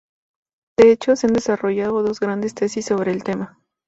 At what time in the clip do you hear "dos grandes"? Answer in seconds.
2.01-2.55